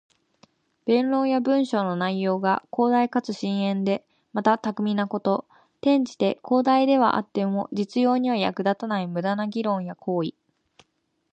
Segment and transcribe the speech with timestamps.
[0.87, 5.45] 弁論や文章の内容が広大かつ深遠で、また巧みなこと。
[5.77, 10.33] 転じて、広大ではあっても実用には役立たない無駄な議論や行為。